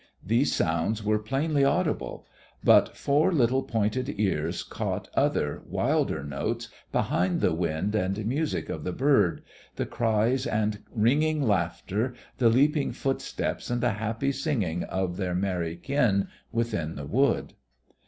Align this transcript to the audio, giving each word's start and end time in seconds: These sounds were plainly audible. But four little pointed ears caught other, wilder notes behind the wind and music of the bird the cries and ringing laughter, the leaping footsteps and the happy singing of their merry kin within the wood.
These 0.25 0.51
sounds 0.55 1.03
were 1.03 1.19
plainly 1.19 1.63
audible. 1.63 2.25
But 2.63 2.97
four 2.97 3.31
little 3.31 3.61
pointed 3.61 4.09
ears 4.19 4.63
caught 4.63 5.07
other, 5.13 5.61
wilder 5.67 6.23
notes 6.23 6.69
behind 6.91 7.39
the 7.39 7.53
wind 7.53 7.93
and 7.93 8.25
music 8.25 8.67
of 8.67 8.83
the 8.83 8.93
bird 8.93 9.43
the 9.75 9.85
cries 9.85 10.47
and 10.47 10.79
ringing 10.89 11.43
laughter, 11.43 12.15
the 12.39 12.49
leaping 12.49 12.91
footsteps 12.93 13.69
and 13.69 13.79
the 13.79 13.91
happy 13.91 14.31
singing 14.31 14.83
of 14.85 15.17
their 15.17 15.35
merry 15.35 15.75
kin 15.75 16.29
within 16.51 16.95
the 16.95 17.05
wood. 17.05 17.53